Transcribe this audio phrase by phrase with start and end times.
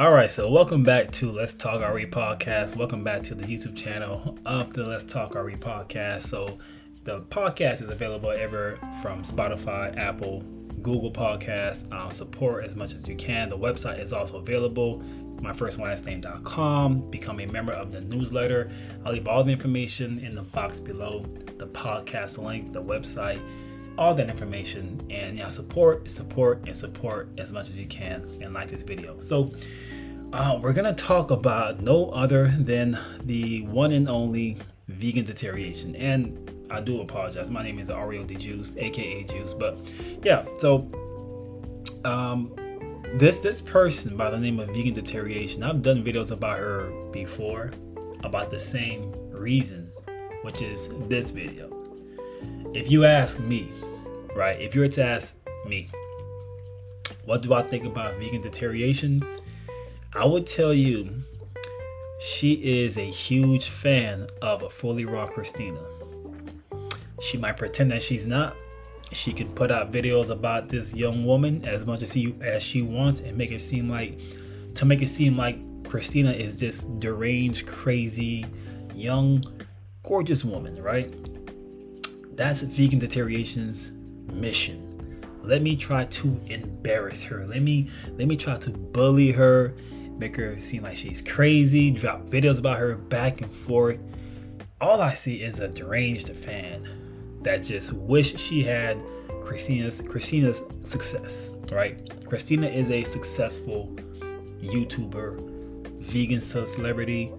[0.00, 2.74] All right, so welcome back to Let's Talk RE podcast.
[2.74, 6.22] Welcome back to the YouTube channel of the Let's Talk RE podcast.
[6.22, 6.56] So,
[7.04, 10.40] the podcast is available ever from Spotify, Apple,
[10.80, 11.84] Google Podcasts.
[11.92, 13.50] Um, support as much as you can.
[13.50, 15.02] The website is also available.
[15.42, 17.10] My first and last name.com.
[17.10, 18.70] Become a member of the newsletter.
[19.04, 21.26] I'll leave all the information in the box below.
[21.58, 23.42] The podcast link, the website,
[24.00, 24.98] all that information.
[25.10, 28.26] And yeah, support, support, and support as much as you can.
[28.40, 29.20] And like this video.
[29.20, 29.52] So
[30.32, 34.58] uh, we're gonna talk about no other than the one and only
[34.88, 35.94] vegan deterioration.
[35.96, 37.50] And I do apologize.
[37.50, 39.52] My name is Ario De Juice, aka Juice.
[39.52, 39.92] But
[40.22, 40.90] yeah, so
[42.04, 42.54] um,
[43.16, 47.72] this this person by the name of Vegan Deterioration, I've done videos about her before
[48.22, 49.90] about the same reason,
[50.42, 51.76] which is this video.
[52.72, 53.68] If you ask me,
[54.34, 54.60] right?
[54.60, 55.88] If you were to ask me,
[57.24, 59.22] what do I think about vegan deterioration?
[60.14, 61.22] I would tell you
[62.20, 65.82] she is a huge fan of Fully Raw Kristina.
[67.20, 68.56] She might pretend that she's not.
[69.12, 72.82] She can put out videos about this young woman as much as she as she
[72.82, 74.18] wants and make it seem like
[74.74, 78.46] to make it seem like Kristina is this deranged, crazy,
[78.94, 79.44] young,
[80.02, 81.12] gorgeous woman, right?
[82.36, 83.92] That's vegan deterioration's
[84.32, 84.86] mission.
[85.42, 87.46] Let me try to embarrass her.
[87.46, 89.74] Let me let me try to bully her,
[90.18, 93.98] make her seem like she's crazy, drop videos about her back and forth.
[94.80, 96.86] All I see is a deranged fan
[97.42, 99.02] that just wish she had
[99.42, 102.04] Kristina's Kristina's success, right?
[102.24, 103.94] Kristina is a successful
[104.62, 107.32] YouTuber, vegan celebrity.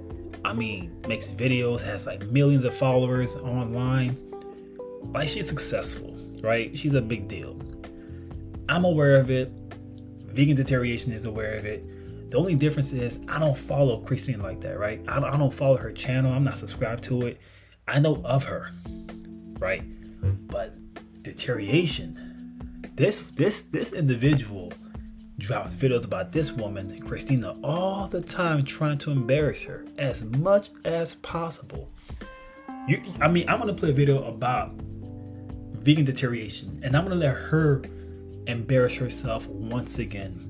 [0.43, 4.17] I mean, makes videos, has like millions of followers online.
[5.13, 6.10] Like she's successful,
[6.41, 6.77] right?
[6.77, 7.59] She's a big deal.
[8.69, 9.51] I'm aware of it.
[10.25, 12.31] Vegan Deterioration is aware of it.
[12.31, 15.01] The only difference is I don't follow Kristina like that, right?
[15.07, 16.31] I don't, I don't follow her channel.
[16.31, 17.41] I'm not subscribed to it.
[17.87, 18.71] I know of her,
[19.59, 19.83] right?
[20.47, 20.75] But
[21.23, 22.29] deterioration.
[22.95, 24.71] This this this individual
[25.39, 30.69] drops videos about this woman, Kristina, all the time trying to embarrass her as much
[30.85, 31.89] as possible.
[32.87, 34.73] You, I mean, I'm gonna play a video about
[35.81, 37.83] vegan deterioration, and I'm gonna let her
[38.47, 40.47] embarrass herself once again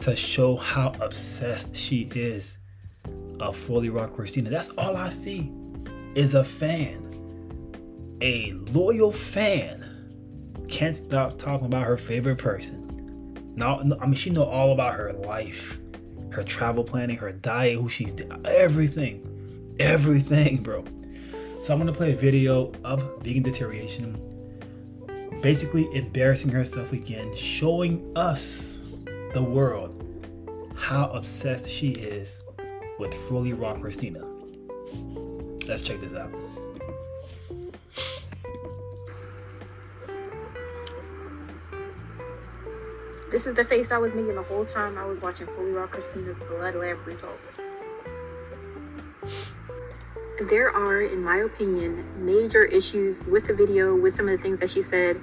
[0.00, 2.58] to show how obsessed she is
[3.40, 4.48] of Fully Raw Kristina.
[4.48, 5.52] That's all I see
[6.14, 7.06] is a fan
[8.20, 9.84] a loyal fan
[10.68, 12.82] can't stop talking about her favorite person.
[13.54, 15.78] Now, I mean, she know all about her life,
[16.30, 18.14] her travel planning, her diet, who she's,
[18.44, 20.84] everything, everything, bro.
[21.62, 24.20] So I'm gonna play a video of vegan deterioration,
[25.40, 28.78] basically embarrassing herself again, showing us,
[29.32, 30.02] the world,
[30.76, 32.42] how obsessed she is
[32.98, 34.24] with Fully Raw Kristina.
[35.68, 36.30] Let's check this out.
[43.30, 45.86] This is the face I was making the whole time I was watching Fully Raw
[45.86, 47.60] Kristina's blood lab results.
[50.40, 54.60] There are, in my opinion, major issues with the video, with some of the things
[54.60, 55.18] that she said,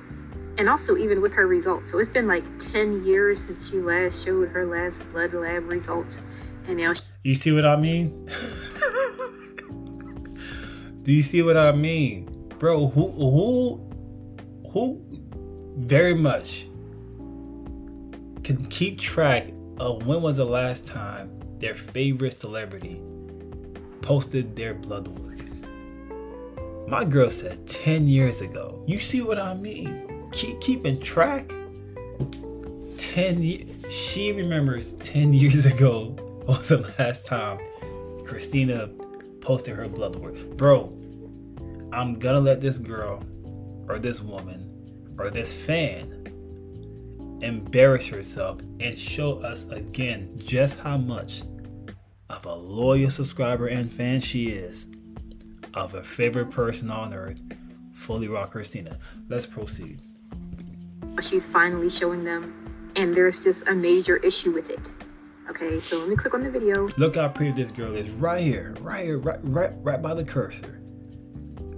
[0.58, 1.92] and also even with her results.
[1.92, 6.22] So it's been like 10 years since she last showed her last blood lab results.
[6.68, 8.28] And now she- You see what I mean?
[11.04, 12.50] Do you see what I mean?
[12.58, 13.88] Bro, who who
[14.72, 15.06] who
[15.78, 16.68] very much
[18.44, 23.02] can keep track of when was the last time their favorite celebrity
[24.04, 25.40] posted their blood work.
[26.88, 28.84] My girl said 10 years ago.
[28.86, 30.30] You see what I mean?
[30.32, 31.52] Keep keeping track.
[32.98, 33.70] 10 years.
[33.90, 36.16] She remembers 10 years ago
[36.48, 37.58] was the last time
[38.26, 38.92] Kristina
[39.42, 40.36] posted her blood work.
[40.58, 40.94] Bro,
[41.94, 43.24] I'm gonna let this girl
[43.88, 44.70] or this woman
[45.18, 46.20] or this fan
[47.42, 51.44] embarrass herself and show us again just how much
[52.34, 54.88] of a loyal subscriber and fan she is
[55.74, 57.40] of her favorite person on earth,
[57.94, 58.98] Fully Raw Kristina.
[59.30, 60.02] Let's proceed.
[61.22, 64.92] She's finally showing them, and there's just a major issue with it.
[65.50, 66.88] Okay, so let me click on the video.
[66.98, 70.24] Look how pretty this girl is right here, right here, right, right, right by the
[70.24, 70.82] cursor.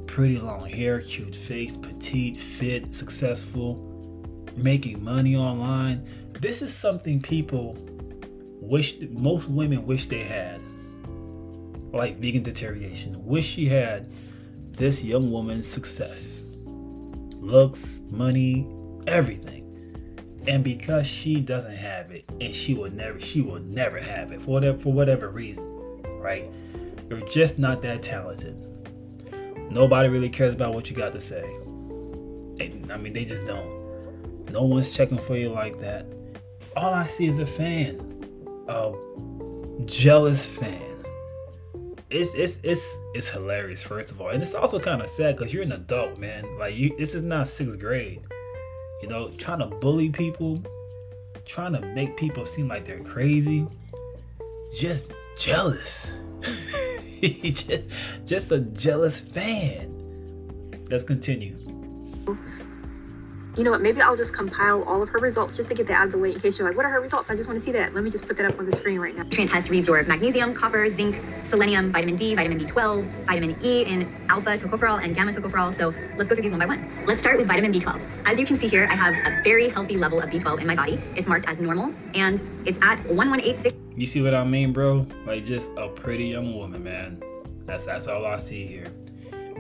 [0.08, 3.92] Pretty long hair, cute face, petite, fit, successful
[4.56, 6.08] making money online.
[6.40, 7.78] This is something people
[8.66, 10.62] wish most women wish they had.
[11.92, 13.26] Like vegan deterioration.
[13.26, 14.12] Wish she had
[14.72, 16.46] this young woman's success.
[17.38, 18.68] Looks, money,
[19.08, 19.62] everything.
[20.48, 24.42] And because she doesn't have it, and she will never, she will never have it
[24.42, 25.66] for whatever for whatever reason,
[26.20, 26.52] right?
[27.10, 28.56] You're just not that talented.
[29.72, 31.44] Nobody really cares about what you got to say.
[32.60, 34.52] And, I mean, they just don't.
[34.52, 36.06] No one's checking for you like that.
[36.76, 38.15] All I see is a fan,
[38.68, 38.94] a
[39.86, 40.82] jealous fan.
[42.10, 45.54] It's it's it's it's hilarious, first of all, and it's also kind of sad because
[45.54, 46.46] you're an adult, man.
[46.58, 48.22] Like you, this is not sixth grade.
[49.02, 50.64] You know, trying to bully people,
[51.46, 53.68] trying to make people seem like they're crazy,
[54.78, 56.12] just jealous.
[57.22, 57.84] just,
[58.26, 59.92] just a jealous fan.
[60.90, 61.58] Let's continue.
[63.58, 63.82] You know what?
[63.82, 66.18] Maybe I'll just compile all of her results just to get that out of the
[66.18, 67.30] way in case you're like, what are her results?
[67.30, 67.94] I just want to see that.
[67.94, 69.24] Let me just put that up on the screen right now.
[69.24, 74.14] Nutrient test reads your magnesium, copper, zinc, selenium, vitamin D, vitamin B12, vitamin E in
[74.28, 75.74] alpha tocopherol and gamma tocopherol.
[75.74, 76.92] So let's go through these one by one.
[77.06, 78.02] Let's start with vitamin B12.
[78.26, 80.76] As you can see here, I have a very healthy level of B12 in my
[80.76, 81.02] body.
[81.16, 83.74] It's marked as normal and it's at 1186.
[83.96, 85.08] You see what I mean, bro?
[85.26, 87.24] Like just a pretty young woman, man.
[87.66, 88.92] That's that's all I see here.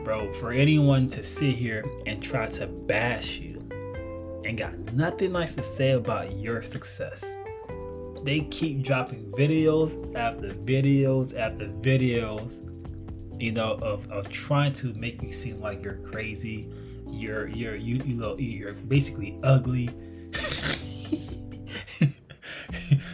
[0.03, 3.54] Bro, for anyone to sit here and try to bash you
[4.45, 7.39] and got nothing nice to say about your success.
[8.23, 12.61] They keep dropping videos after videos after videos,
[13.41, 16.71] you know, of, of trying to make you seem like you're crazy.
[17.07, 19.89] You're you're you you know you're basically ugly.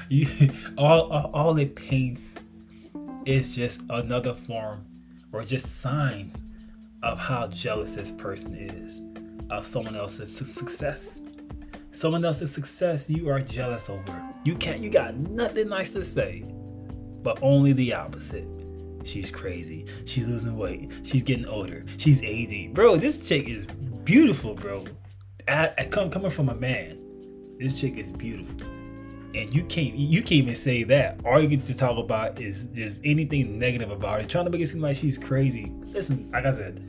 [0.09, 0.27] you
[0.77, 2.35] all, all all it paints
[3.25, 4.85] is just another form
[5.31, 6.43] or just signs
[7.03, 9.01] of how jealous this person is
[9.51, 11.21] of someone else's success.
[11.91, 14.23] Someone else's success you are jealous over.
[14.45, 16.43] You can't you got nothing nice to say,
[17.21, 18.47] but only the opposite.
[19.03, 19.85] She's crazy.
[20.05, 20.91] She's losing weight.
[21.03, 21.85] She's getting older.
[21.97, 22.73] She's aging.
[22.73, 23.65] Bro, this chick is
[24.03, 24.85] beautiful, bro.
[25.47, 26.97] I, I come coming from a man.
[27.59, 28.67] This chick is beautiful.
[29.33, 31.19] And you can't you can't even say that.
[31.25, 34.61] All you get to talk about is just anything negative about it, trying to make
[34.61, 35.71] it seem like she's crazy.
[35.85, 36.83] Listen, like I said,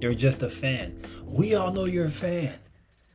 [0.00, 1.00] you're just a fan.
[1.24, 2.58] We all know you're a fan.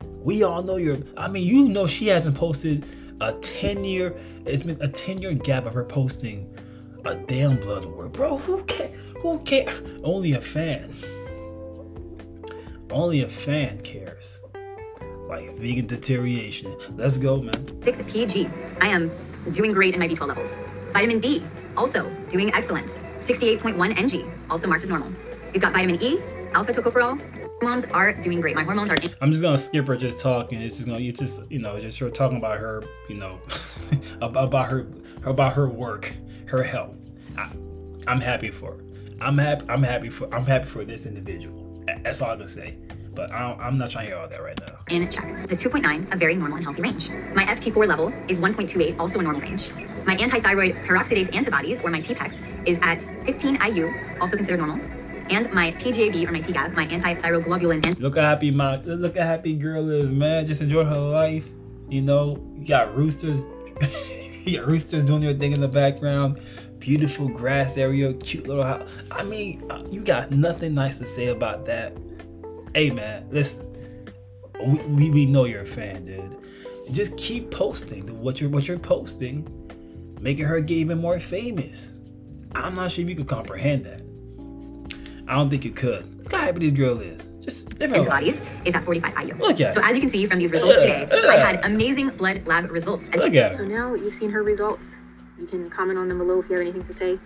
[0.02, 0.98] We all know you're.
[1.16, 2.84] I mean, you know she hasn't posted
[3.20, 4.16] a 10 year.
[4.44, 6.52] It's been a 10 year gap of her posting
[7.04, 8.38] a damn blood work, bro.
[8.38, 8.88] Who care?
[9.20, 9.72] Who care?
[10.02, 10.92] Only a fan.
[12.90, 14.40] Only a fan cares.
[15.28, 16.74] Like vegan deterioration.
[16.96, 17.82] Let's go, man.
[17.82, 18.48] 6 PG.
[18.80, 19.10] I am
[19.52, 20.58] doing great in my B12 levels.
[20.92, 21.42] Vitamin D,
[21.76, 22.98] also doing excellent.
[23.20, 25.10] 68.1 NG, also marked as normal.
[25.52, 26.18] We've got vitamin E,
[26.54, 27.20] alpha tocopherol.
[27.60, 28.56] Hormones are doing great.
[28.56, 28.96] My hormones are.
[29.20, 30.60] I'm just gonna skip her just talking.
[30.60, 33.40] It's just gonna you just you know just her talking about her you know
[34.20, 34.86] about her
[35.24, 36.12] about her work,
[36.46, 36.96] her health.
[37.36, 37.50] I,
[38.06, 38.84] I'm happy for her.
[39.20, 39.66] I'm happy.
[39.68, 40.32] I'm happy for.
[40.34, 41.84] I'm happy for this individual.
[42.02, 42.78] That's all I'm gonna say.
[43.14, 44.78] But I am not trying to hear all that right now.
[44.88, 45.46] In check.
[45.46, 47.10] The 2.9, a very normal and healthy range.
[47.34, 49.70] My FT4 level is 1.28, also a normal range.
[50.06, 54.80] My antithyroid peroxidase antibodies, or my TPEX, is at 15 IU, also considered normal
[55.30, 57.98] and my TGAB or my TGAB, my antithyroglobulin.
[58.00, 60.46] Look how happy my look how happy girl is, man.
[60.46, 61.48] Just enjoy her life.
[61.88, 63.44] You know, you got roosters,
[64.44, 66.40] you got roosters doing their thing in the background.
[66.78, 68.88] Beautiful grass area, cute little house.
[69.10, 71.96] I mean, uh, you got nothing nice to say about that.
[72.74, 73.68] Hey, man, listen.
[74.60, 76.36] We, we, we know you're a fan, dude.
[76.90, 79.46] Just keep posting what you're what you're posting,
[80.20, 81.94] making her get even more famous.
[82.54, 84.01] I'm not sure if you could comprehend that.
[85.32, 86.24] I don't think you could.
[86.24, 87.24] Look how happy this girl is.
[87.40, 89.34] Just different bodies is at 45 IU.
[89.36, 92.46] Look at So as you can see from these results today, I had amazing blood
[92.46, 93.08] lab results.
[93.14, 94.94] Look at So now you've seen her results.
[95.40, 97.18] You can comment on them below if you have anything to say.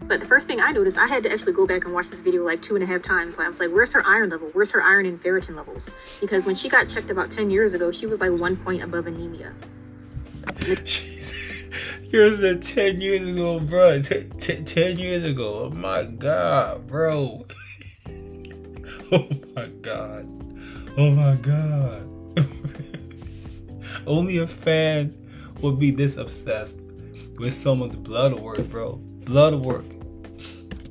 [0.00, 2.20] But the first thing I noticed, I had to actually go back and watch this
[2.20, 3.36] video like two and a half times.
[3.36, 4.48] Like, I was like, where's her iron level?
[4.54, 5.90] Where's her iron and ferritin levels?
[6.18, 9.06] Because when she got checked about 10 years ago, she was like one point above
[9.06, 9.52] anemia.
[12.10, 14.02] Here's a 10 years ago, bro.
[14.02, 15.64] T- t- 10 years ago.
[15.64, 17.46] Oh my God, bro.
[19.12, 20.28] oh my God.
[20.98, 22.08] Oh my God.
[24.06, 25.16] Only a fan
[25.60, 26.76] would be this obsessed
[27.38, 28.96] with someone's blood work, bro.
[29.24, 29.86] Blood work.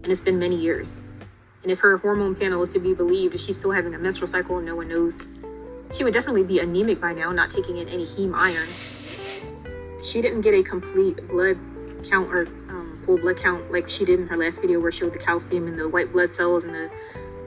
[0.03, 1.03] And it's been many years.
[1.61, 4.27] And if her hormone panel is to be believed, if she's still having a menstrual
[4.27, 5.21] cycle and no one knows,
[5.93, 8.67] she would definitely be anemic by now, not taking in any heme iron
[10.01, 11.58] she didn't get a complete blood
[12.10, 15.00] count or um, full blood count like she did in her last video where she
[15.00, 16.91] showed the calcium and the white blood cells and the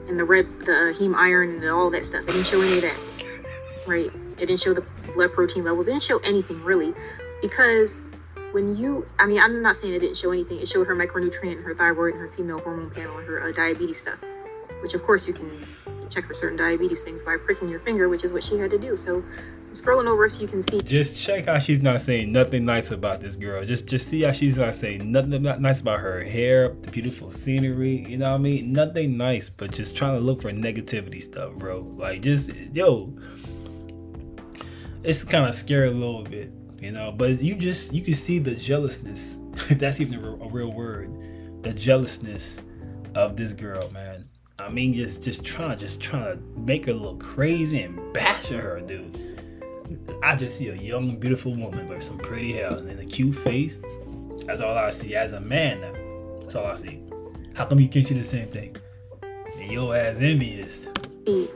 [0.07, 2.23] and the red the heme iron and all that stuff.
[2.23, 3.87] It didn't show any of that.
[3.87, 4.11] Right.
[4.37, 5.87] It didn't show the blood protein levels.
[5.87, 6.93] It didn't show anything really
[7.41, 8.05] because
[8.51, 10.59] when you i mean i'm not saying it didn't show anything.
[10.59, 13.99] It showed her micronutrient her thyroid and her female hormone panel and her uh, diabetes
[13.99, 14.19] stuff
[14.81, 15.49] which of course you can
[16.05, 18.71] can check for certain diabetes things by pricking your finger, which is what she had
[18.71, 18.95] to do.
[18.95, 20.81] So I'm scrolling over so you can see.
[20.81, 23.65] Just check how she's not saying nothing nice about this girl.
[23.65, 27.31] Just just see how she's not saying nothing not nice about her hair, the beautiful
[27.31, 28.05] scenery.
[28.07, 28.71] You know what I mean?
[28.71, 31.81] Nothing nice, but just trying to look for negativity stuff, bro.
[31.97, 33.13] Like just yo,
[35.03, 37.11] it's kind of scary a little bit, you know.
[37.11, 41.11] But you just you can see the jealousness, if that's even a, a real word.
[41.63, 42.61] The jealousness
[43.15, 44.14] of this girl, man.
[44.57, 48.59] I mean, just just trying, to just trying to make her look crazy and bashing
[48.59, 49.21] her, dude.
[50.23, 53.79] I just see a young, beautiful woman with some pretty hair and a cute face.
[54.45, 55.81] That's all I see as a man.
[55.81, 55.93] Now,
[56.39, 57.01] that's all I see.
[57.55, 58.75] How come you can't see the same thing?
[59.57, 60.87] And your ass envious.
[61.27, 61.49] See,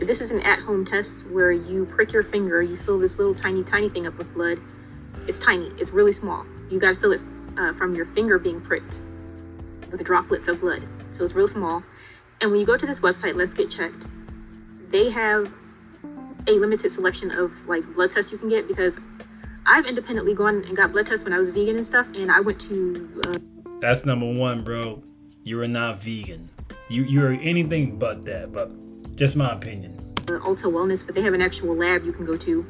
[0.00, 3.62] this is an at-home test where you prick your finger, you fill this little tiny,
[3.64, 4.58] tiny thing up with blood.
[5.26, 5.70] It's tiny.
[5.78, 6.44] It's really small.
[6.70, 7.20] You got to fill it
[7.56, 8.98] uh, from your finger being pricked
[9.90, 10.86] with droplets of blood.
[11.12, 11.82] So it's real small.
[12.40, 14.06] And when you go to this website, Let's Get Checked,
[14.88, 15.52] they have
[16.46, 18.98] a limited selection of like blood tests you can get because
[19.66, 22.40] I've independently gone and got blood tests when I was vegan and stuff, and I
[22.40, 23.22] went to.
[23.26, 23.38] Uh,
[23.80, 25.02] That's number one, bro.
[25.44, 26.48] You are not vegan.
[26.88, 28.52] You you're anything but that.
[28.52, 28.72] But
[29.16, 29.98] just my opinion.
[30.26, 32.64] Ulta Wellness, but they have an actual lab you can go to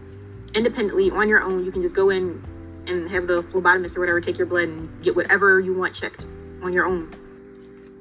[0.55, 1.65] independently on your own.
[1.65, 2.45] You can just go in
[2.87, 6.27] and have the phlebotomist or whatever take your blood and get whatever you want checked
[6.63, 7.15] on your own.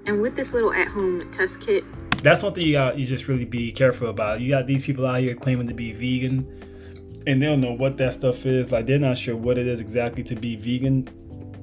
[0.09, 1.83] And with this little at-home test kit,
[2.23, 2.97] that's one thing you got.
[2.97, 4.41] You just really be careful about.
[4.41, 6.47] You got these people out here claiming to be vegan,
[7.27, 8.71] and they don't know what that stuff is.
[8.71, 11.07] Like they're not sure what it is exactly to be vegan.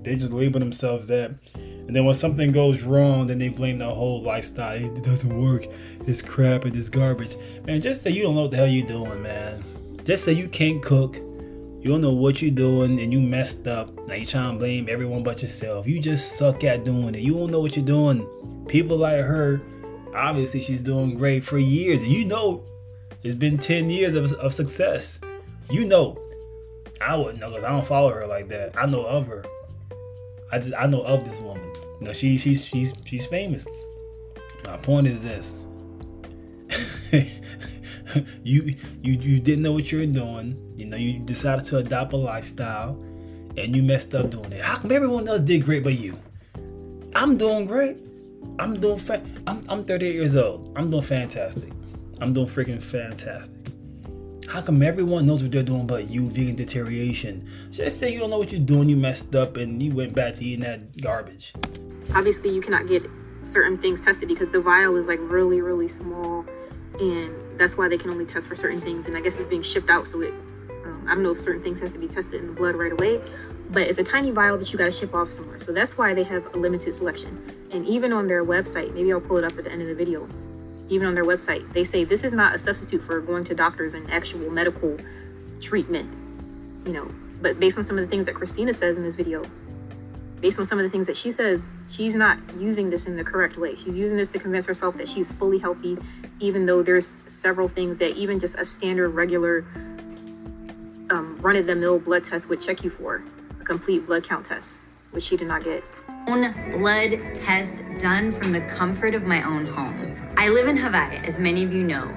[0.05, 1.35] They just label themselves that.
[1.57, 4.77] And then when something goes wrong, then they blame the whole lifestyle.
[4.77, 5.67] It doesn't work.
[6.03, 7.37] It's crap and it's garbage.
[7.67, 9.65] Man, just say you don't know what the hell you're doing, man.
[10.05, 11.19] Just say you can't cook.
[11.81, 13.95] You don't know what you're doing and you messed up.
[14.07, 15.87] Now you're trying to blame everyone but yourself.
[15.87, 17.21] You just suck at doing it.
[17.21, 18.27] You don't know what you're doing.
[18.67, 19.61] People like her,
[20.15, 22.03] obviously she's doing great for years.
[22.03, 22.65] And you know
[23.23, 25.21] it's been 10 years of, of success.
[25.71, 26.19] You know.
[27.01, 28.79] I wouldn't know because I don't follow her like that.
[28.79, 29.45] I know of her.
[30.51, 31.73] I just I know of this woman.
[32.01, 33.67] You know, she she's she's she's famous.
[34.65, 35.57] My point is this.
[38.43, 40.75] you you you didn't know what you were doing.
[40.77, 43.03] You know, you decided to adopt a lifestyle
[43.57, 44.61] and you messed up doing it.
[44.61, 46.19] How come everyone else did great but you?
[47.15, 47.99] I'm doing great.
[48.59, 50.73] I'm doing fa- I'm I'm 38 years old.
[50.77, 51.73] I'm doing fantastic.
[52.21, 53.61] I'm doing freaking fantastic.
[54.49, 57.49] How come everyone knows what they're doing but you, vegan deterioration?
[57.71, 60.35] Just say you don't know what you're doing, you messed up, and you went back
[60.35, 61.53] to eating that garbage.
[62.15, 63.05] Obviously, you cannot get
[63.43, 66.45] certain things tested because the vial is like really, really small,
[67.01, 69.07] and that's why they can only test for certain things.
[69.07, 70.35] And I guess it's being shipped out, so it
[70.85, 72.93] um, I don't know if certain things has to be tested in the blood right
[72.93, 73.21] away,
[73.71, 75.59] but it's a tiny vial that you got to ship off somewhere.
[75.61, 77.69] So that's why they have a limited selection.
[77.73, 79.95] And even on their website, maybe I'll pull it up at the end of the
[79.95, 80.29] video
[80.89, 83.95] even on their website, they say this is not a substitute for going to doctors
[83.95, 84.97] and actual medical
[85.61, 86.13] treatment.
[86.87, 87.11] You know,
[87.41, 89.45] but based on some of the things that Kristina says in this video,
[90.41, 93.25] based on some of the things that she says, she's not using this in the
[93.25, 93.75] correct way.
[93.75, 95.99] She's using this to convince herself that she's fully healthy,
[96.41, 99.65] even though there's several things that even just a standard, regular,
[101.11, 103.23] um, run of the mill blood test would check you for
[103.61, 105.83] a complete blood count test, which she did not get
[106.29, 110.17] own blood test done from the comfort of my own home.
[110.37, 112.09] I live in Hawaii, as many of you know,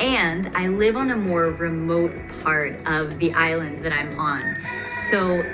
[0.00, 4.56] and I live on a more remote part of the island that I'm on.
[5.10, 5.44] So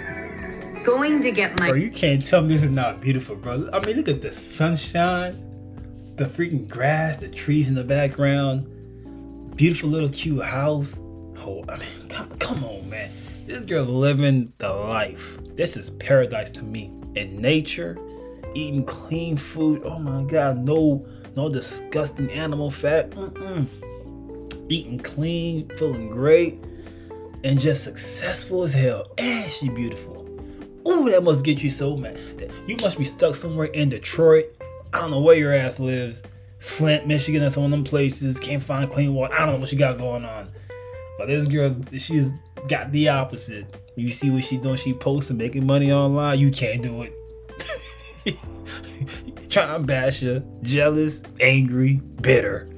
[0.85, 3.69] going to get my Bro, you can't tell me this is not beautiful, bro.
[3.73, 5.35] I mean, look at the sunshine,
[6.17, 11.01] the freaking grass, the trees in the background, beautiful little cute house.
[11.39, 13.11] Oh, I mean, come, come on, man.
[13.47, 15.39] This girl's living the life.
[15.57, 16.93] This is paradise to me.
[17.15, 17.99] In nature,
[18.55, 19.83] eating clean food.
[19.85, 23.11] Oh my God, no, no disgusting animal fat.
[23.11, 23.67] Mm-mm.
[24.71, 26.65] Eating clean, feeling great,
[27.43, 29.07] and just successful as hell.
[29.19, 30.24] And she beautiful.
[30.87, 32.19] Ooh, that must get you so mad.
[32.67, 34.47] You must be stuck somewhere in Detroit.
[34.93, 36.23] I don't know where your ass lives.
[36.59, 38.39] Flint, Michigan, that's one of them places.
[38.39, 39.35] Can't find clean water.
[39.35, 40.51] I don't know what she got going on.
[41.19, 42.31] But this girl, she's
[42.69, 43.77] got the opposite.
[43.97, 44.77] You see what she doing?
[44.77, 46.39] She posting, making money online.
[46.39, 47.13] You can't do it.
[49.51, 52.69] Trying to bash her, jealous, angry, bitter.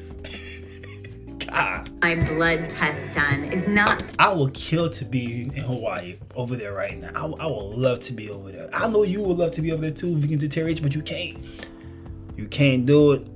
[1.56, 4.02] My blood test done is not.
[4.18, 7.10] I, I will kill to be in Hawaii over there right now.
[7.14, 8.68] I, I would love to be over there.
[8.72, 10.82] I know you would love to be over there too, if you can vegan deterioration,
[10.84, 11.42] but you can't.
[12.36, 13.26] You can't do it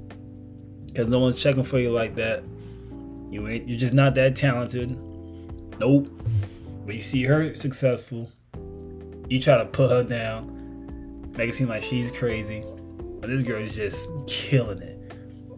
[0.87, 2.45] because no one's checking for you like that.
[3.31, 3.67] You ain't.
[3.69, 4.91] You're just not that talented.
[5.79, 6.09] Nope.
[6.85, 8.31] But you see her successful.
[9.29, 12.65] You try to put her down, make it seem like she's crazy.
[13.21, 15.00] But this girl is just killing it.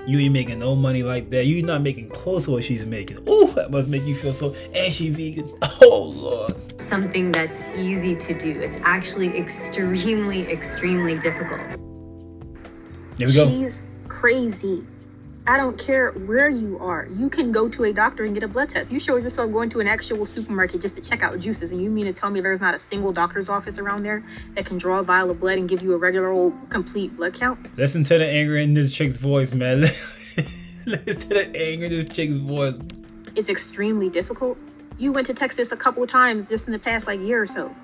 [0.06, 1.44] You ain't making no money like that.
[1.46, 3.22] You're not making close to what she's making.
[3.26, 4.54] Oh, that must make you feel so.
[4.74, 5.52] And she vegan.
[5.84, 6.80] Oh Lord.
[6.80, 8.60] Something that's easy to do.
[8.60, 11.60] It's actually extremely, extremely difficult.
[13.16, 13.48] There we go.
[13.48, 14.86] She's crazy.
[15.44, 17.08] I don't care where you are.
[17.16, 18.92] You can go to a doctor and get a blood test.
[18.92, 21.90] You showed yourself going to an actual supermarket just to check out juices, and you
[21.90, 25.00] mean to tell me there's not a single doctor's office around there that can draw
[25.00, 27.76] a vial of blood and give you a regular old complete blood count?
[27.76, 29.80] Listen to the anger in this chick's voice, man.
[30.86, 32.78] Listen to the anger in this chick's voice.
[33.34, 34.58] It's extremely difficult.
[34.96, 37.74] You went to Texas a couple times just in the past like year or so.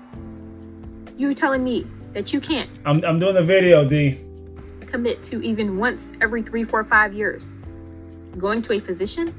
[1.17, 2.69] You're telling me that you can't?
[2.85, 4.28] I'm I'm doing a video, D
[4.89, 7.51] commit to even once every three, four, five years.
[8.37, 9.33] Going to a physician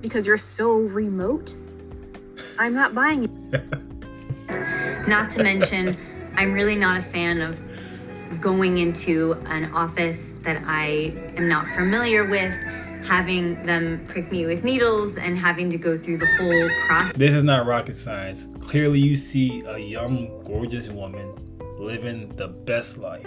[0.00, 1.54] because you're so remote,
[2.58, 5.06] I'm not buying it.
[5.08, 5.96] not to mention,
[6.34, 7.58] I'm really not a fan of
[8.40, 12.52] going into an office that I am not familiar with,
[13.06, 17.16] having them prick me with needles, and having to go through the whole process.
[17.16, 18.48] This is not rocket science.
[18.60, 21.32] Clearly, you see a young, gorgeous woman
[21.78, 23.26] living the best life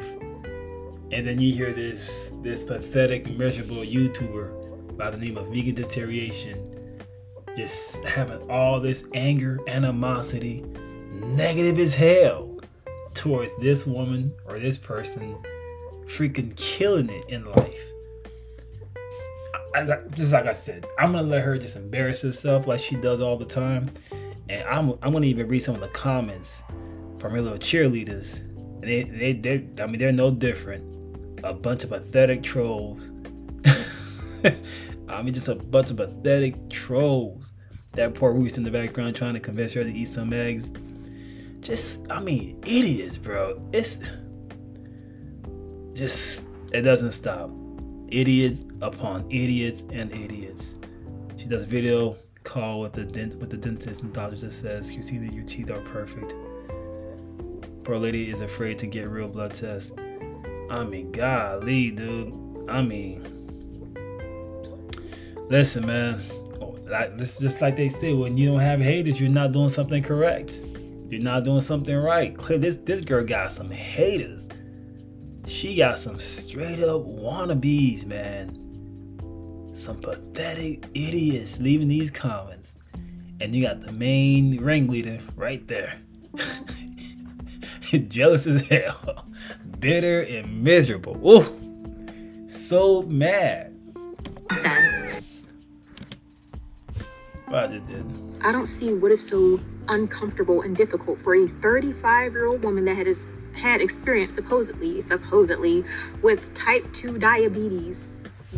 [1.11, 6.75] and then you hear this this pathetic, miserable YouTuber by the name of Vegan Deterioration
[7.55, 10.63] just having all this anger, animosity,
[11.11, 12.59] negative as hell
[13.13, 15.37] towards this woman or this person,
[16.05, 17.79] freaking killing it in life.
[19.73, 22.95] I, I, just like I said, I'm gonna let her just embarrass herself like she
[22.95, 23.89] does all the time,
[24.49, 26.63] and I'm I'm gonna even read some of the comments
[27.19, 28.41] from her little cheerleaders.
[28.81, 30.94] They they they I mean they're no different
[31.45, 33.11] a bunch of pathetic trolls.
[35.07, 37.53] I mean, just a bunch of pathetic trolls.
[37.93, 40.71] That poor roost in the background trying to convince her to eat some eggs.
[41.59, 43.61] Just, I mean, idiots, bro.
[43.71, 43.99] It's
[45.93, 47.51] just, it doesn't stop.
[48.09, 50.79] Idiots upon idiots and idiots.
[51.37, 54.93] She does a video call with the dent with the dentist and doctor just says
[54.93, 56.35] you see that your teeth are perfect.
[57.83, 59.91] Poor lady is afraid to get real blood tests.
[60.69, 62.33] I mean, golly, dude.
[62.69, 63.23] I mean,
[65.49, 66.21] listen, man.
[66.59, 69.69] Oh, like this, just like they say, when you don't have haters, you're not doing
[69.69, 70.59] something correct.
[71.09, 72.35] You're not doing something right.
[72.35, 74.49] Clear, this this girl got some haters.
[75.45, 78.61] She got some straight up wannabes, man.
[79.75, 82.75] Some pathetic idiots leaving these comments,
[83.39, 85.99] and you got the main ringleader right there.
[88.07, 89.27] Jealous as hell
[89.79, 91.17] bitter and miserable.
[91.25, 93.73] Ooh, so mad.
[94.51, 95.23] Says.
[97.47, 98.05] I just did.
[98.41, 102.85] I don't see what is so uncomfortable and difficult for a 35 year old woman
[102.85, 105.85] that has had experience supposedly supposedly
[106.21, 108.07] with type 2 diabetes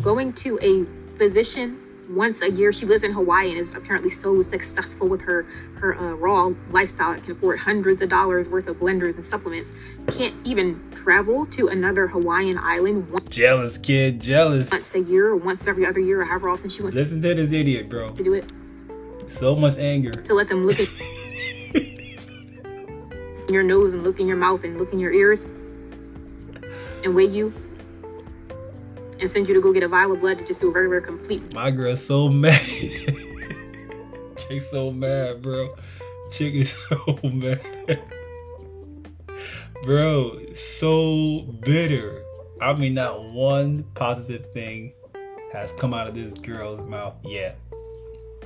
[0.02, 0.86] going to a
[1.18, 2.72] physician once a year.
[2.72, 7.14] She lives in Hawaii and is apparently so successful with her her uh, raw lifestyle.
[7.14, 9.74] It can afford hundreds of dollars worth of blenders and supplements.
[10.08, 13.10] Can't even travel to another Hawaiian island.
[13.12, 14.72] Once jealous kid, jealous.
[14.72, 16.96] Once a year, or once every other year, or however often she wants.
[16.96, 18.12] Listen to this idiot, bro.
[18.12, 18.52] To do it.
[19.30, 20.12] So much anger.
[20.12, 20.88] To let them look at
[23.50, 25.50] your nose and look in your mouth and look in your ears
[27.04, 27.54] and weigh you
[29.20, 30.88] and send you to go get a vial of blood to just do a very,
[30.88, 31.54] very complete.
[31.54, 32.60] My girl's so mad.
[34.38, 35.76] Chick so mad, bro.
[36.32, 37.62] Chick is so mad.
[39.84, 42.24] bro, so bitter.
[42.62, 44.94] I mean, not one positive thing
[45.54, 47.60] has come out of this girl's mouth yet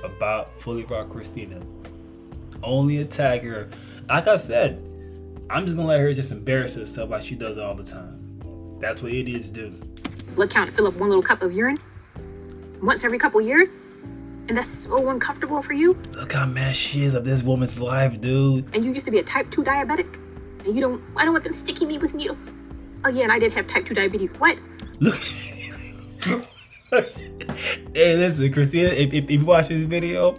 [0.02, 1.64] about Fully Raw Kristina.
[2.62, 3.70] Only attack her.
[4.08, 4.82] Like I said,
[5.50, 8.78] I'm just gonna let her just embarrass herself like she does all the time.
[8.80, 9.78] That's what idiots do
[10.34, 11.78] blood count to fill up one little cup of urine
[12.82, 13.80] once every couple years?
[14.48, 15.96] And that's so uncomfortable for you?
[16.12, 18.74] Look how mad she is of this woman's life, dude.
[18.74, 20.18] And you used to be a type 2 diabetic?
[20.64, 22.50] And you don't, I don't want them sticking me with needles.
[23.04, 24.32] Oh yeah, and I did have type 2 diabetes.
[24.34, 24.58] What?
[24.98, 25.16] Look.
[26.90, 30.38] hey, listen, Kristina, if, if, if you watch this video,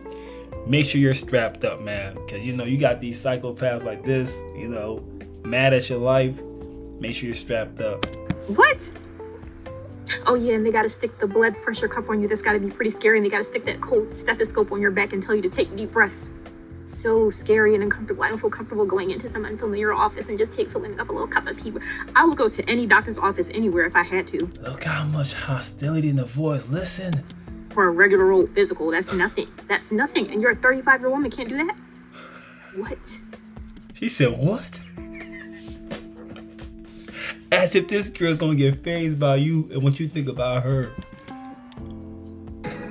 [0.67, 2.15] make sure you're strapped up, man.
[2.15, 5.05] Because, you know, you got these psychopaths like this, you know,
[5.43, 6.41] mad at your life.
[6.99, 8.05] Make sure you're strapped up.
[8.47, 8.81] What?
[10.25, 12.27] Oh yeah, and they gotta stick the blood pressure cuff on you.
[12.27, 13.17] That's gotta be pretty scary.
[13.17, 15.75] And they gotta stick that cold stethoscope on your back and tell you to take
[15.75, 16.31] deep breaths.
[16.85, 18.23] So scary and uncomfortable.
[18.23, 21.11] I don't feel comfortable going into some unfamiliar office and just take filling up a
[21.11, 21.73] little cup of tea.
[22.15, 24.45] I would go to any doctor's office anywhere if I had to.
[24.61, 26.69] Look how much hostility in the voice.
[26.69, 27.23] Listen.
[27.71, 29.47] For a regular old physical, that's nothing.
[29.67, 30.29] That's nothing.
[30.29, 31.77] And you're a 35 year old woman can't do that?
[32.75, 32.97] What?
[33.93, 34.81] She said what?
[37.53, 40.91] As if this girl's gonna get phased by you and what you think about her.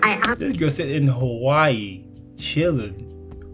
[0.03, 2.05] ab- This girl sitting in Hawaii,
[2.37, 2.95] chilling,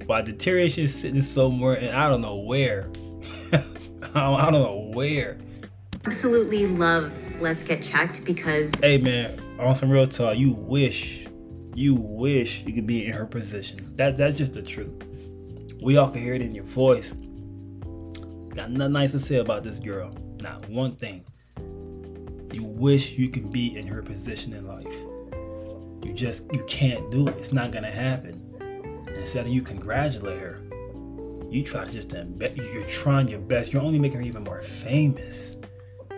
[0.07, 2.90] while deterioration is sitting somewhere, and I don't know where.
[4.14, 5.38] I don't know where.
[6.07, 11.27] absolutely love Let's Get Checked because Hey man, on some real talk, you wish,
[11.75, 13.79] you wish you could be in her position.
[13.97, 15.03] That that's just the truth.
[15.83, 17.12] We all can hear it in your voice.
[18.55, 20.12] Got nothing nice to say about this girl.
[20.42, 21.24] Not one thing.
[22.53, 24.94] You wish you can be in her position in life.
[26.05, 27.37] You just you can't do it.
[27.37, 28.44] It's not gonna happen.
[29.16, 30.61] Instead of you congratulate her,
[31.51, 32.12] you try to just.
[32.12, 33.72] You're trying your best.
[33.72, 35.59] You're only making her even more famous.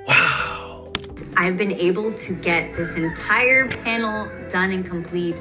[0.07, 0.93] Wow.
[1.37, 5.41] I've been able to get this entire panel done and complete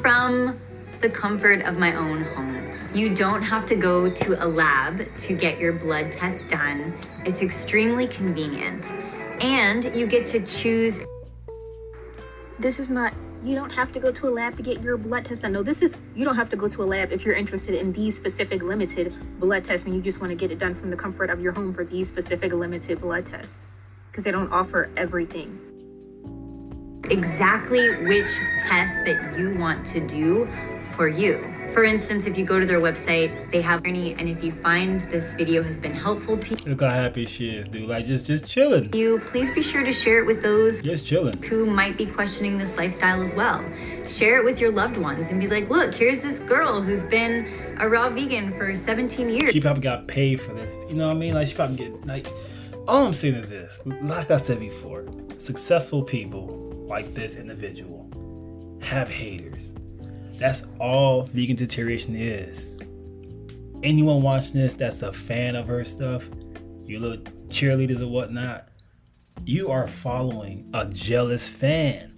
[0.00, 0.58] from
[1.00, 2.57] the comfort of my own home.
[2.94, 6.98] You don't have to go to a lab to get your blood test done.
[7.26, 8.86] It's extremely convenient.
[9.40, 11.00] And you get to choose
[12.58, 15.26] This is not, you don't have to go to a lab to get your blood
[15.26, 15.52] test done.
[15.52, 17.92] No, this is, you don't have to go to a lab if you're interested in
[17.92, 20.96] these specific limited blood tests and you just want to get it done from the
[20.96, 23.58] comfort of your home for these specific limited blood tests.
[24.10, 25.60] Because they don't offer everything.
[27.10, 28.30] exactly which
[28.66, 30.48] test that you want to do
[30.96, 31.57] for you.
[31.74, 35.00] For instance, if you go to their website, they have any, and if you find
[35.12, 37.88] this video has been helpful to you, Look how happy she is, dude.
[37.88, 38.92] Like just just chilling.
[38.94, 41.40] you, please be sure to share it with those Just chilling.
[41.42, 43.64] who might be questioning this lifestyle as well.
[44.08, 47.46] Share it with your loved ones and be like, look, here's this girl who's been
[47.78, 49.52] a raw vegan for 17 years.
[49.52, 50.74] She probably got paid for this.
[50.88, 51.34] You know what I mean?
[51.34, 52.26] Like she probably get like
[52.88, 53.80] all I'm saying is this.
[54.02, 55.04] Like I said before,
[55.36, 56.46] successful people
[56.88, 58.08] like this individual
[58.82, 59.74] have haters.
[60.38, 62.78] That's all vegan deterioration is.
[63.82, 66.28] Anyone watching this that's a fan of her stuff,
[66.84, 68.68] you little cheerleaders or whatnot,
[69.44, 72.14] you are following a jealous fan.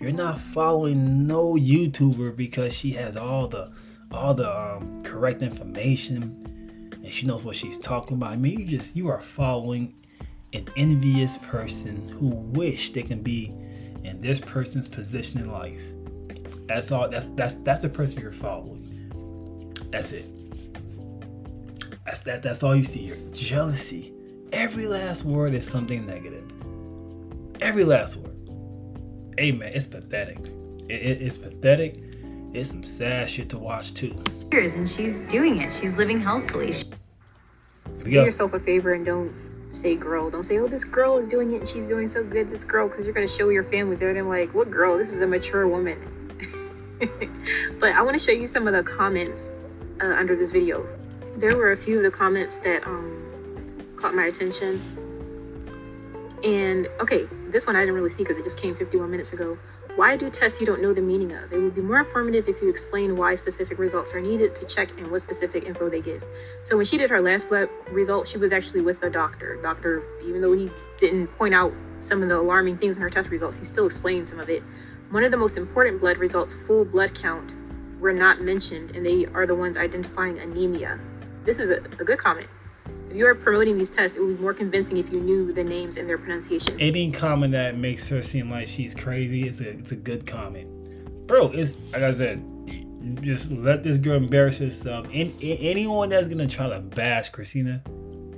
[0.00, 3.72] You're not following no YouTuber because she has all the
[4.10, 8.32] all the um, correct information and she knows what she's talking about.
[8.32, 9.94] I mean, you just you are following
[10.52, 13.54] an envious person who wish they can be
[14.04, 15.82] in this person's position in life.
[16.66, 17.08] That's all.
[17.08, 18.88] That's that's that's the person you're following.
[19.90, 20.24] That's it.
[22.04, 22.42] That's that.
[22.42, 23.18] That's all you see here.
[23.32, 24.12] Jealousy.
[24.52, 26.44] Every last word is something negative.
[27.60, 28.36] Every last word.
[29.38, 30.38] Hey man, it's pathetic.
[30.88, 31.98] It, it- it's pathetic.
[32.52, 34.14] It's some sad shit to watch too.
[34.52, 35.72] and she's doing it.
[35.72, 36.72] She's living healthfully.
[36.72, 36.94] She- Here
[37.98, 38.24] we do go.
[38.24, 39.32] yourself a favor and don't
[39.70, 40.28] say girl.
[40.28, 42.88] Don't say, oh, this girl is doing it and she's doing so good, this girl,
[42.88, 43.96] because you're going to show your family.
[43.96, 44.98] They're gonna be like, what girl?
[44.98, 46.21] This is a mature woman.
[47.80, 49.42] but I want to show you some of the comments
[50.00, 50.86] uh, under this video.
[51.36, 54.80] There were a few of the comments that um, caught my attention.
[56.44, 59.58] And okay, this one I didn't really see because it just came 51 minutes ago.
[59.96, 61.52] Why do tests you don't know the meaning of?
[61.52, 64.90] It would be more informative if you explain why specific results are needed to check
[64.98, 66.24] and what specific info they give.
[66.62, 69.60] So when she did her last blood result, she was actually with a doctor.
[69.60, 73.28] Doctor, even though he didn't point out some of the alarming things in her test
[73.28, 74.62] results, he still explained some of it.
[75.12, 77.52] One of the most important blood results, full blood count,
[78.00, 80.98] were not mentioned, and they are the ones identifying anemia.
[81.44, 82.46] This is a, a good comment.
[83.10, 85.64] If you are promoting these tests, it would be more convincing if you knew the
[85.64, 86.80] names and their pronunciation.
[86.80, 91.26] Any comment that makes her seem like she's crazy is a it's a good comment,
[91.26, 91.48] bro.
[91.48, 92.42] It's like I said,
[93.20, 95.08] just let this girl embarrass herself.
[95.12, 97.86] And anyone that's gonna try to bash Kristina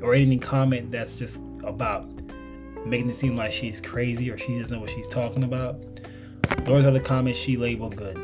[0.03, 2.09] or any comment that's just about
[2.85, 5.94] making it seem like she's crazy or she doesn't know what she's talking about,
[6.65, 8.19] those are the comments she labeled good.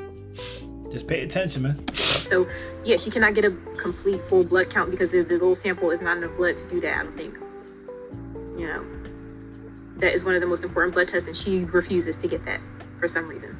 [0.91, 1.95] Just pay attention, man.
[1.95, 2.49] So,
[2.85, 6.17] yeah, she cannot get a complete full blood count because the little sample is not
[6.17, 7.35] enough blood to do that, I don't think.
[8.59, 8.85] You know,
[9.97, 12.61] that is one of the most important blood tests, and she refuses to get that
[12.99, 13.57] for some reason.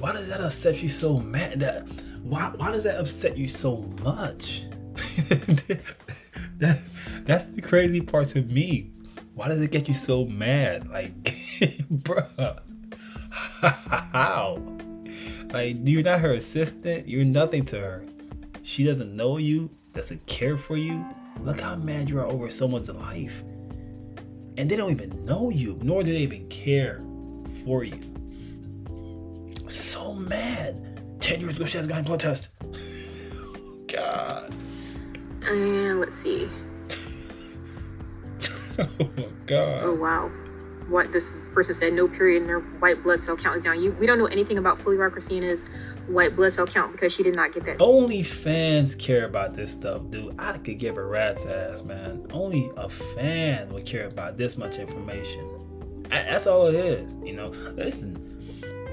[0.00, 1.60] Why does that upset you so mad?
[1.60, 1.88] That
[2.22, 4.64] why why does that upset you so much?
[6.58, 6.80] that
[7.24, 8.90] that's the crazy part to me.
[9.34, 10.88] Why does it get you so mad?
[10.88, 12.58] Like, bruh,
[13.60, 14.62] how?
[15.52, 17.08] Like, you're not her assistant.
[17.08, 18.04] You're nothing to her.
[18.62, 19.70] She doesn't know you.
[19.92, 21.04] Doesn't care for you.
[21.40, 23.42] Look how mad you are over someone's life,
[24.56, 27.02] and they don't even know you, nor do they even care
[27.64, 27.98] for you
[29.68, 31.20] so mad.
[31.20, 32.50] Ten years ago, she has gotten blood test.
[33.86, 34.54] God.
[35.42, 36.48] And let's see.
[38.78, 39.82] Oh my god.
[39.84, 40.28] Oh wow,
[40.88, 43.82] what this person said: no period, and their white blood cell count is down.
[43.82, 45.66] You, we don't know anything about Fully Kristina's
[46.06, 47.76] white blood cell count because she did not get that.
[47.80, 50.34] Only fans care about this stuff, dude.
[50.38, 52.26] I could give a rat's ass, man.
[52.32, 55.46] Only a fan would care about this much information.
[56.06, 57.48] A- That's all it is, you know.
[57.74, 58.16] Listen,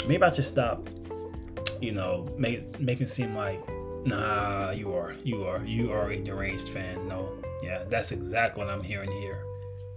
[0.07, 0.87] maybe I should stop
[1.81, 3.59] you know, make making seem like,
[4.05, 7.07] nah, you are, you are, you are a deranged fan.
[7.07, 7.29] No,
[7.63, 9.43] yeah, that's exactly what I'm hearing here.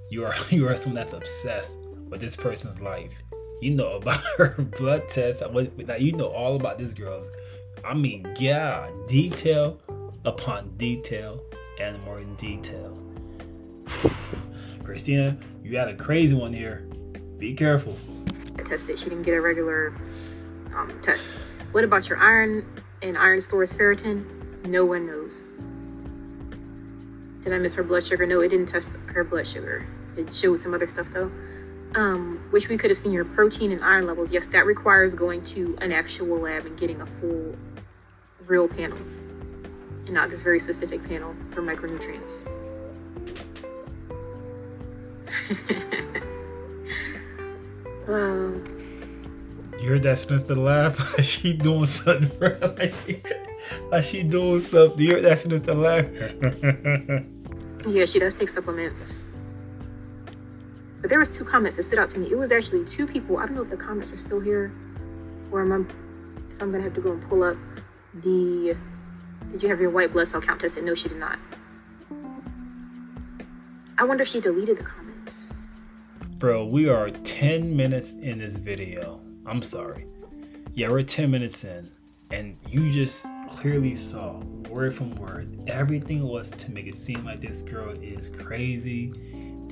[0.08, 1.78] You are, you are someone that's obsessed
[2.12, 3.24] with this person's life.
[3.60, 5.42] You know about her blood test.
[5.42, 7.32] Now you know all about this girl's.
[7.84, 9.80] I mean, yeah, detail
[10.24, 11.42] upon detail
[11.80, 12.96] and more in detail.
[14.84, 16.86] Kristina, you got a crazy one here.
[17.38, 17.96] Be careful.
[18.58, 18.98] I tested.
[18.98, 19.94] She didn't get a regular
[20.76, 21.38] um, test.
[21.72, 22.66] What about your iron
[23.00, 24.66] and iron stores ferritin?
[24.66, 25.44] No one knows.
[27.40, 28.26] Did I miss her blood sugar?
[28.26, 29.86] No, it didn't test her blood sugar.
[30.16, 31.32] It showed some other stuff though.
[31.94, 34.32] Um, which we could have seen your protein and iron levels.
[34.32, 37.54] Yes, that requires going to an actual lab and getting a full,
[38.46, 38.96] real panel,
[40.06, 42.48] and not this very specific panel for micronutrients.
[48.08, 48.64] um,
[49.82, 51.20] you heard that sinister laugh?
[51.22, 52.56] she doing something, bro.
[52.78, 53.22] Like she,
[53.90, 55.04] like she doing something.
[55.04, 56.06] You heard that sinister laugh?
[57.86, 59.16] yeah, she does take supplements.
[61.02, 62.30] But there was two comments that stood out to me.
[62.30, 63.36] It was actually two people.
[63.36, 64.72] I don't know if the comments are still here,
[65.50, 65.76] or am I,
[66.54, 67.56] if I'm gonna have to go and pull up
[68.14, 68.76] the.
[69.50, 70.84] Did you have your white blood cell count tested?
[70.84, 71.40] No, she did not.
[73.98, 75.50] I wonder if she deleted the comments.
[76.38, 79.20] Bro, we are 10 minutes in this video.
[79.44, 80.06] I'm sorry.
[80.74, 81.90] Yeah, we're 10 minutes in,
[82.30, 84.38] and you just clearly saw
[84.68, 85.64] word from word.
[85.66, 89.12] Everything was to make it seem like this girl is crazy.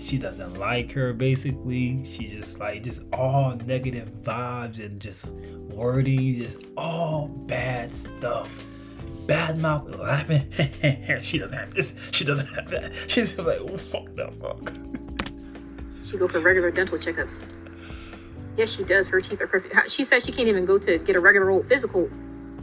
[0.01, 2.03] She doesn't like her, basically.
[2.05, 8.67] She just like just all negative vibes and just wording, just all bad stuff.
[9.27, 10.51] Bad mouth laughing.
[11.21, 11.95] she doesn't have this.
[12.13, 12.95] She doesn't have that.
[13.09, 14.73] She's like, fuck the fuck?
[16.05, 17.45] She go for regular dental checkups.
[18.57, 19.09] Yes, she does.
[19.09, 19.89] Her teeth are perfect.
[19.89, 22.11] She says she can't even go to get a regular old physical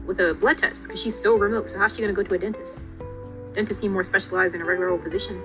[0.06, 1.70] with a blood test because she's so remote.
[1.70, 2.82] So how's she gonna go to a dentist?
[3.54, 5.42] Dentists seem more specialized than a regular old physician.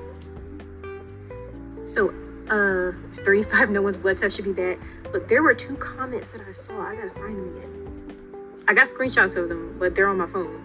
[1.92, 2.08] So,
[2.48, 4.78] uh, 35 no one's blood test should be bad.
[5.12, 6.80] But there were two comments that I saw.
[6.80, 8.66] I gotta find them yet.
[8.66, 10.64] I got screenshots of them, but they're on my phone.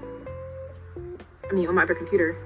[1.50, 2.38] I mean, on my other computer.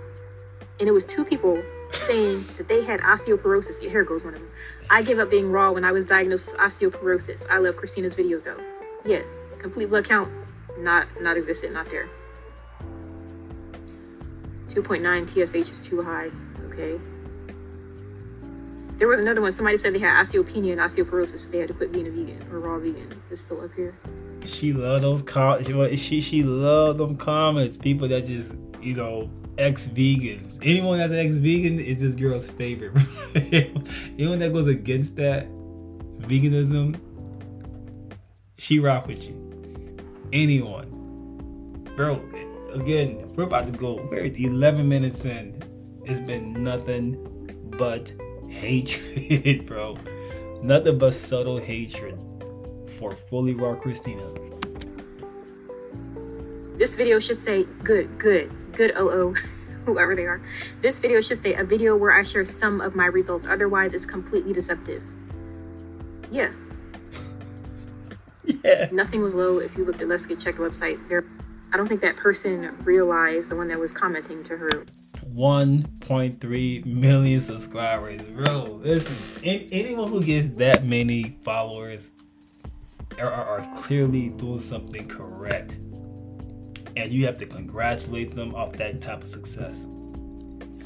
[0.80, 3.88] And it was two people saying that they had osteoporosis.
[3.88, 4.50] Here goes one of them.
[4.90, 7.48] I gave up being raw when I was diagnosed with osteoporosis.
[7.52, 8.60] I love Kristina's videos though.
[9.06, 9.22] Yeah,
[9.60, 10.32] complete blood count,
[10.80, 12.10] not not existent, not there.
[14.70, 16.32] 2.9 TSH is too high.
[16.66, 17.00] Okay.
[19.02, 19.52] There was another one.
[19.52, 21.40] Somebody said they had osteopenia and osteoporosis.
[21.40, 23.12] So they had to quit being a vegan or raw vegan.
[23.12, 23.98] Is this still up here?
[24.46, 25.68] She loved those comments.
[25.68, 27.78] She, she she loved them comments.
[27.78, 30.60] People that just you know ex-vegans.
[30.62, 32.92] Anyone that's ex-vegan is this girl's favorite.
[33.36, 35.48] Anyone that goes against that
[36.20, 36.96] veganism,
[38.60, 39.98] she rock with you.
[40.32, 42.24] Anyone, bro.
[42.72, 44.08] Again, we're about to go.
[44.12, 45.60] We're 11 minutes in.
[46.06, 47.18] It's been nothing
[47.80, 48.14] but
[48.52, 49.98] hatred, bro.
[50.62, 52.20] Nothing but subtle hatred
[53.00, 54.38] for fully raw Kristina.
[56.78, 59.34] This video should say good, good, good OO, oh, oh,
[59.86, 60.42] whoever they are.
[60.82, 63.48] This video should say a video where I share some of my results.
[63.48, 65.04] Otherwise, it's completely deceptive.
[66.32, 66.52] Yeah.
[68.64, 68.90] yeah.
[68.92, 71.08] Nothing was low if you looked at Let's Get Checked website.
[71.10, 71.26] There,
[71.74, 74.86] I don't think that person realized the one that was commenting to her.
[75.34, 78.80] 1.3 million subscribers, bro.
[78.84, 82.12] Listen, anyone who gets that many followers
[83.20, 85.80] are, are clearly doing something correct
[86.96, 89.88] and you have to congratulate them off that type of success.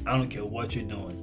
[0.06, 1.22] I don't care what you're doing.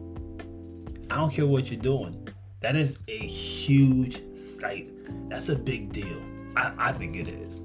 [1.10, 2.28] I don't care what you're doing.
[2.60, 4.90] That is a huge site.
[5.28, 6.20] That's a big deal.
[6.56, 7.64] I, I think it is.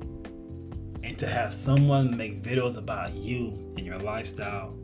[1.03, 4.75] And to have someone make videos about you and your lifestyle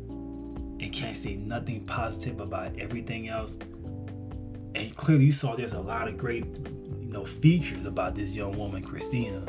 [0.84, 3.58] and can't say nothing positive about everything else.
[4.76, 8.58] And clearly you saw there's a lot of great, you know, features about this young
[8.58, 9.48] woman, Kristina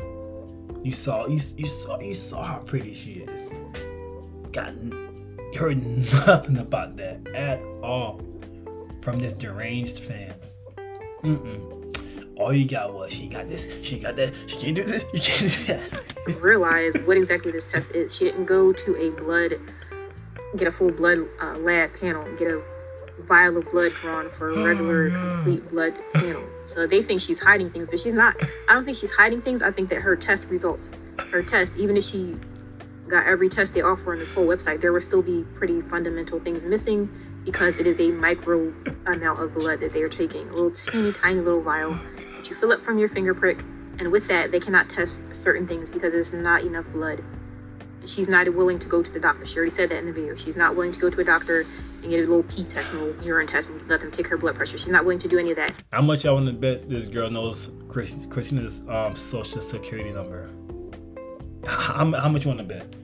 [0.85, 3.43] you saw you, you saw you saw how pretty she is.
[4.51, 5.83] Got you heard
[6.27, 8.21] nothing about that at all
[9.01, 10.35] from this deranged fan.
[11.23, 12.37] Mm-mm.
[12.37, 15.19] All you got was she got this, she got that, she can't do this, you
[15.19, 16.39] can't do that.
[16.39, 18.15] Realize what exactly this test is.
[18.15, 19.53] She didn't go to a blood,
[20.57, 22.61] get a full blood uh, lab panel, get a
[23.19, 26.47] vial of blood drawn for a regular oh, complete blood panel.
[26.65, 28.35] So they think she's hiding things, but she's not.
[28.69, 29.61] I don't think she's hiding things.
[29.61, 30.91] I think that her test results,
[31.31, 32.35] her test, even if she
[33.07, 36.39] got every test they offer on this whole website, there will still be pretty fundamental
[36.39, 37.09] things missing
[37.45, 38.73] because it is a micro
[39.05, 40.49] amount of blood that they are taking.
[40.49, 43.59] A little teeny tiny little vial that you fill up from your finger prick
[43.99, 47.23] And with that, they cannot test certain things because there's not enough blood.
[48.05, 49.45] She's not willing to go to the doctor.
[49.45, 50.35] She already said that in the video.
[50.35, 51.65] She's not willing to go to a doctor
[52.01, 54.27] and get a little pee test and a little urine test and let them take
[54.27, 54.77] her blood pressure.
[54.77, 55.83] She's not willing to do any of that.
[55.91, 60.49] How much I want to bet this girl knows Chris, Kristina's um, social security number?
[61.65, 62.95] How, how much you want to bet?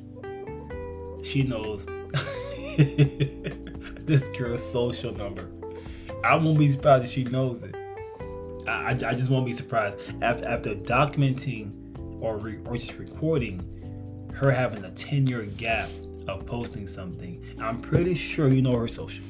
[1.25, 1.85] She knows
[2.77, 5.49] this girl's social number.
[6.23, 7.75] I won't be surprised if she knows it.
[8.67, 13.80] I, I just won't be surprised after after documenting or re, or just recording
[14.33, 15.89] her having a 10 year gap
[16.27, 17.55] of posting something.
[17.59, 19.25] I'm pretty sure you know her social.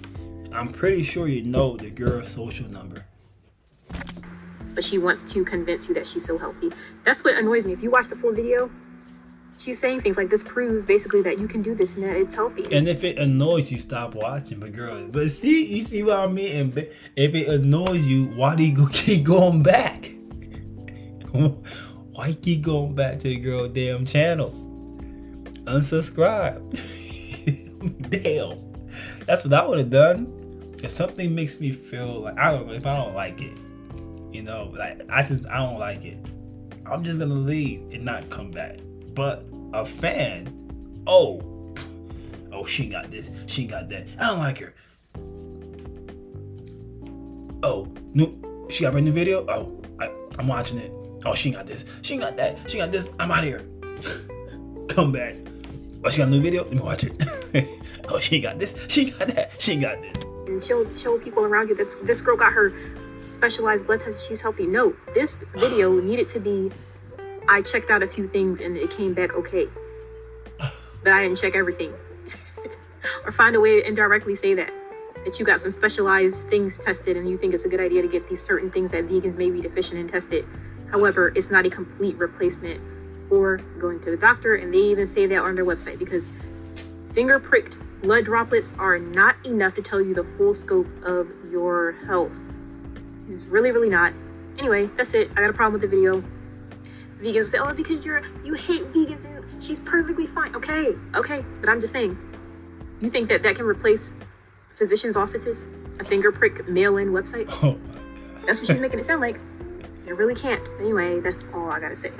[0.53, 3.05] I'm pretty sure you know the girl's social number.
[4.73, 6.71] But she wants to convince you that she's so healthy.
[7.03, 7.73] That's what annoys me.
[7.73, 8.69] If you watch the full video,
[9.57, 12.35] she's saying things like this proves basically that you can do this and that it's
[12.35, 12.65] healthy.
[12.73, 14.59] And if it annoys you, stop watching.
[14.59, 16.55] But girl, but see, you see what I mean?
[16.55, 16.77] And
[17.15, 20.11] if it annoys you, why do you go keep going back?
[21.31, 24.70] why keep going back to the girl damn channel?
[25.71, 26.59] Unsubscribe.
[28.09, 28.71] damn.
[29.25, 30.37] That's what I would have done.
[30.83, 33.57] If something makes me feel like I don't if I don't like it,
[34.31, 36.17] you know, like I just I don't like it.
[36.85, 38.79] I'm just gonna leave and not come back.
[39.13, 41.75] But a fan, oh,
[42.51, 44.07] oh, she got this, she got that.
[44.19, 44.73] I don't like her.
[47.63, 49.45] Oh, no, she got a new video.
[49.47, 50.91] Oh, I, I'm watching it.
[51.25, 53.07] Oh, she got this, she got that, she got this.
[53.19, 53.63] I'm out here.
[54.89, 55.35] Come back.
[56.03, 56.63] Oh, she got a new video.
[56.63, 57.13] Let me watch it.
[58.09, 60.23] oh, she got this, she got that, she got this.
[60.47, 62.73] And show show people around you that this girl got her
[63.23, 64.27] specialized blood test.
[64.27, 64.65] She's healthy.
[64.65, 66.71] No, this video needed to be
[67.47, 69.67] I checked out a few things and it came back okay.
[71.03, 71.93] But I didn't check everything.
[73.25, 74.71] or find a way to indirectly say that.
[75.25, 78.07] That you got some specialized things tested and you think it's a good idea to
[78.07, 80.45] get these certain things that vegans may be deficient in tested.
[80.89, 82.81] However, it's not a complete replacement
[83.31, 86.27] for going to the doctor, and they even say that on their website because
[87.13, 91.93] finger pricked blood droplets are not enough to tell you the full scope of your
[92.05, 92.33] health.
[93.29, 94.11] It's really, really not.
[94.59, 95.31] Anyway, that's it.
[95.31, 96.21] I got a problem with the video
[97.21, 100.53] vegans say, oh, because you're you hate vegans and she's perfectly fine.
[100.53, 102.17] Okay, okay, but I'm just saying,
[102.99, 104.13] you think that that can replace
[104.75, 107.47] physicians' offices, a finger prick mail-in website?
[107.63, 108.45] Oh my god.
[108.45, 109.39] That's what she's making it sound like.
[110.05, 110.67] It really can't.
[110.81, 112.11] Anyway, that's all I gotta say.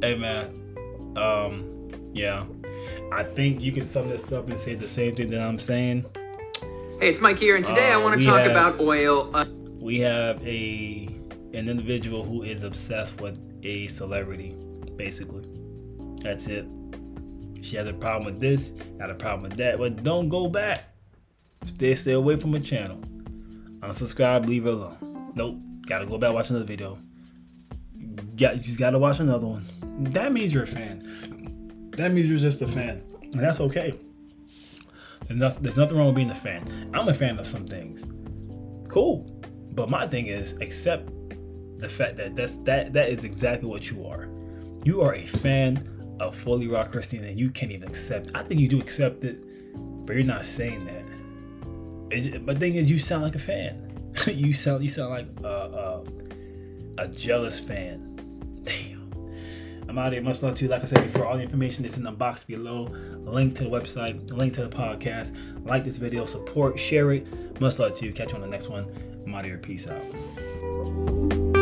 [0.00, 0.76] Hey man,
[1.16, 2.44] um, yeah,
[3.10, 6.04] I think you can sum this up and say the same thing that I'm saying.
[7.00, 9.28] Hey, it's Mike here, and today uh, I want to talk have, about oil.
[9.34, 9.46] Uh-
[9.80, 11.08] we have a
[11.52, 14.54] an individual who is obsessed with a celebrity,
[14.94, 15.44] basically.
[16.22, 16.66] That's it.
[17.60, 18.68] She has a problem with this,
[19.00, 20.84] got a problem with that, but don't go back.
[21.66, 22.98] Stay stay away from the channel.
[23.80, 25.32] Unsubscribe, leave her alone.
[25.34, 25.56] Nope.
[25.86, 27.00] Gotta go back watch another video.
[28.36, 29.64] Got you just gotta watch another one.
[29.98, 31.90] That means you're a fan.
[31.96, 33.02] That means you're just a fan.
[33.22, 33.98] And that's okay.
[35.26, 36.90] There's, not, there's nothing wrong with being a fan.
[36.94, 38.06] I'm a fan of some things.
[38.88, 39.24] Cool.
[39.72, 41.10] But my thing is accept
[41.78, 44.28] the fact that that's that that is exactly what you are.
[44.84, 48.30] You are a fan of Fully Raw Kristina, and you can't even accept.
[48.34, 49.40] I think you do accept it,
[50.06, 51.04] but you're not saying that.
[52.10, 54.12] It, but the thing is, you sound like a fan.
[54.26, 58.07] you sound you sound like a, a, a jealous fan.
[59.88, 60.20] I'm out here.
[60.22, 60.70] Much love to you.
[60.70, 62.88] Like I said before, all the information is in the box below.
[63.24, 65.34] Link to the website, link to the podcast.
[65.64, 67.60] Like this video, support, share it.
[67.60, 68.12] Much love to you.
[68.12, 68.86] Catch you on the next one.
[69.24, 69.58] I'm out here.
[69.58, 71.57] Peace out.